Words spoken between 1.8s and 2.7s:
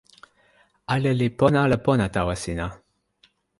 pona tawa sina?